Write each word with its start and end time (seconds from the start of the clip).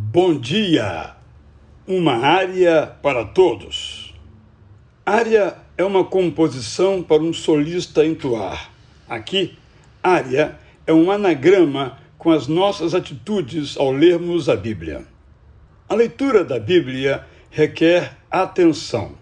Bom 0.00 0.38
dia! 0.38 1.16
Uma 1.84 2.18
área 2.18 2.86
para 3.02 3.24
todos. 3.24 4.14
Área 5.04 5.56
é 5.76 5.82
uma 5.82 6.04
composição 6.04 7.02
para 7.02 7.20
um 7.20 7.32
solista 7.32 8.06
entoar. 8.06 8.70
Aqui, 9.08 9.58
área 10.00 10.56
é 10.86 10.92
um 10.92 11.10
anagrama 11.10 11.98
com 12.16 12.30
as 12.30 12.46
nossas 12.46 12.94
atitudes 12.94 13.76
ao 13.76 13.90
lermos 13.90 14.48
a 14.48 14.54
Bíblia. 14.54 15.04
A 15.88 15.96
leitura 15.96 16.44
da 16.44 16.60
Bíblia 16.60 17.26
requer 17.50 18.16
atenção. 18.30 19.14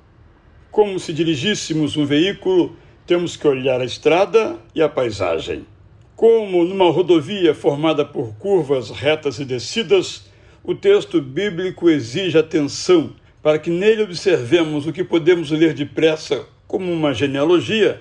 Como 0.70 1.00
se 1.00 1.14
dirigíssemos 1.14 1.96
um 1.96 2.04
veículo, 2.04 2.76
temos 3.06 3.34
que 3.34 3.48
olhar 3.48 3.80
a 3.80 3.86
estrada 3.86 4.58
e 4.74 4.82
a 4.82 4.90
paisagem. 4.90 5.66
Como 6.14 6.64
numa 6.64 6.90
rodovia 6.90 7.54
formada 7.54 8.04
por 8.04 8.34
curvas 8.34 8.90
retas 8.90 9.38
e 9.38 9.44
descidas, 9.46 10.26
o 10.66 10.74
texto 10.74 11.22
bíblico 11.22 11.88
exige 11.88 12.36
atenção 12.36 13.14
para 13.40 13.56
que 13.56 13.70
nele 13.70 14.02
observemos 14.02 14.84
o 14.84 14.92
que 14.92 15.04
podemos 15.04 15.52
ler 15.52 15.72
depressa, 15.72 16.44
como 16.66 16.92
uma 16.92 17.14
genealogia, 17.14 18.00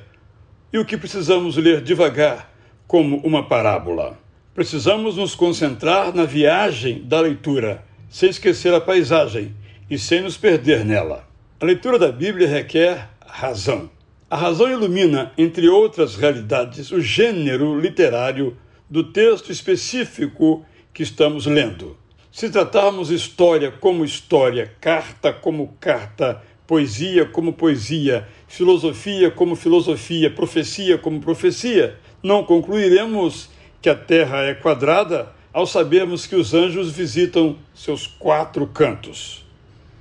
e 0.73 0.79
o 0.79 0.83
que 0.83 0.97
precisamos 0.97 1.57
ler 1.57 1.79
devagar, 1.79 2.51
como 2.87 3.17
uma 3.17 3.47
parábola. 3.47 4.17
Precisamos 4.55 5.15
nos 5.15 5.35
concentrar 5.35 6.11
na 6.15 6.25
viagem 6.25 7.03
da 7.03 7.21
leitura, 7.21 7.85
sem 8.09 8.31
esquecer 8.31 8.73
a 8.73 8.81
paisagem 8.81 9.55
e 9.87 9.99
sem 9.99 10.21
nos 10.21 10.35
perder 10.35 10.83
nela. 10.83 11.27
A 11.59 11.65
leitura 11.65 11.99
da 11.99 12.11
Bíblia 12.11 12.47
requer 12.47 13.11
razão. 13.23 13.91
A 14.27 14.35
razão 14.35 14.71
ilumina, 14.71 15.31
entre 15.37 15.69
outras 15.69 16.15
realidades, 16.15 16.91
o 16.91 16.99
gênero 16.99 17.79
literário 17.79 18.57
do 18.89 19.03
texto 19.03 19.51
específico 19.51 20.65
que 20.91 21.03
estamos 21.03 21.45
lendo. 21.45 21.95
Se 22.35 22.49
tratarmos 22.49 23.11
história 23.11 23.71
como 23.71 24.03
história, 24.03 24.69
carta 24.81 25.31
como 25.31 25.73
carta, 25.79 26.43
poesia 26.67 27.25
como 27.25 27.53
poesia, 27.53 28.27
filosofia 28.45 29.31
como 29.31 29.55
filosofia, 29.55 30.29
profecia 30.29 30.97
como 30.97 31.21
profecia, 31.21 31.97
não 32.21 32.43
concluiremos 32.43 33.49
que 33.81 33.89
a 33.89 33.95
Terra 33.95 34.41
é 34.41 34.53
quadrada 34.53 35.31
ao 35.53 35.65
sabermos 35.65 36.27
que 36.27 36.35
os 36.35 36.53
anjos 36.53 36.91
visitam 36.91 37.55
seus 37.73 38.05
quatro 38.05 38.67
cantos. 38.67 39.45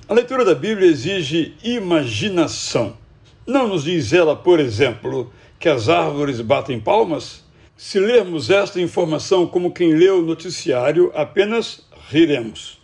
A 0.08 0.12
leitura 0.12 0.44
da 0.44 0.56
Bíblia 0.56 0.90
exige 0.90 1.54
imaginação. 1.62 2.96
Não 3.46 3.68
nos 3.68 3.84
diz 3.84 4.12
ela, 4.12 4.34
por 4.34 4.58
exemplo, 4.58 5.32
que 5.56 5.68
as 5.68 5.88
árvores 5.88 6.40
batem 6.40 6.80
palmas? 6.80 7.44
Se 7.76 8.00
lermos 8.00 8.50
esta 8.50 8.80
informação 8.80 9.46
como 9.46 9.72
quem 9.72 9.94
lê 9.94 10.10
o 10.10 10.20
noticiário, 10.20 11.12
apenas 11.14 11.84
riremos. 12.08 12.82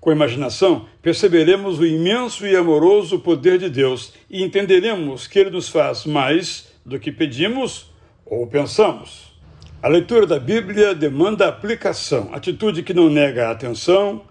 Com 0.00 0.10
a 0.10 0.14
imaginação, 0.14 0.86
perceberemos 1.02 1.78
o 1.78 1.86
imenso 1.86 2.46
e 2.46 2.56
amoroso 2.56 3.18
poder 3.18 3.58
de 3.58 3.68
Deus 3.68 4.14
e 4.30 4.42
entenderemos 4.42 5.26
que 5.26 5.38
ele 5.38 5.50
nos 5.50 5.68
faz 5.68 6.06
mais 6.06 6.72
do 6.86 6.98
que 6.98 7.12
pedimos 7.12 7.90
ou 8.24 8.46
pensamos. 8.46 9.30
A 9.82 9.88
leitura 9.88 10.26
da 10.26 10.38
Bíblia 10.38 10.94
demanda 10.94 11.48
aplicação, 11.48 12.30
atitude 12.32 12.82
que 12.82 12.94
não 12.94 13.10
nega 13.10 13.48
a 13.48 13.50
atenção, 13.50 14.22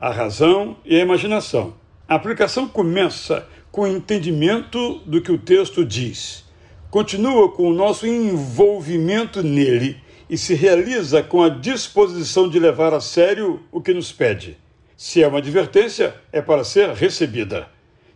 a 0.00 0.10
razão 0.10 0.76
e 0.84 0.96
a 0.96 1.00
imaginação. 1.00 1.74
A 2.08 2.14
aplicação 2.14 2.68
começa 2.68 3.46
com 3.70 3.82
o 3.82 3.86
entendimento 3.86 5.00
do 5.06 5.20
que 5.20 5.30
o 5.30 5.38
texto 5.38 5.84
diz, 5.84 6.44
continua 6.90 7.52
com 7.52 7.68
o 7.68 7.74
nosso 7.74 8.06
envolvimento 8.06 9.42
nele 9.42 9.98
e 10.28 10.36
se 10.36 10.54
realiza 10.54 11.22
com 11.22 11.42
a 11.42 11.48
disposição 11.48 12.48
de 12.48 12.58
levar 12.58 12.92
a 12.92 13.00
sério 13.00 13.62
o 13.72 13.80
que 13.80 13.94
nos 13.94 14.12
pede. 14.12 14.58
Se 14.96 15.22
é 15.22 15.28
uma 15.28 15.38
advertência, 15.38 16.14
é 16.32 16.42
para 16.42 16.64
ser 16.64 16.90
recebida. 16.90 17.68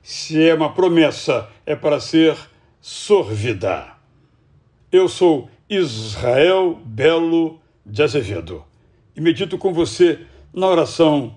Se 0.02 0.46
é 0.46 0.52
uma 0.52 0.72
promessa, 0.72 1.48
é 1.64 1.76
para 1.76 2.00
ser 2.00 2.36
sorvida. 2.80 3.92
Eu 4.90 5.08
sou 5.08 5.48
Israel 5.70 6.80
Belo 6.84 7.60
de 7.86 8.02
Azevedo 8.02 8.64
e 9.16 9.20
medito 9.20 9.56
com 9.56 9.72
você 9.72 10.18
na 10.52 10.66
oração 10.66 11.36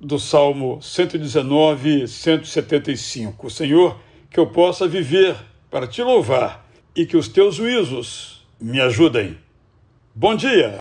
do 0.00 0.18
Salmo 0.18 0.80
119, 0.80 2.08
175. 2.08 3.50
Senhor, 3.50 3.98
que 4.30 4.40
eu 4.40 4.46
possa 4.46 4.88
viver 4.88 5.36
para 5.70 5.86
te 5.86 6.02
louvar 6.02 6.66
e 6.94 7.04
que 7.04 7.16
os 7.16 7.28
teus 7.28 7.56
juízos 7.56 8.46
me 8.60 8.80
ajudem. 8.80 9.36
Bom 10.18 10.34
dia! 10.34 10.78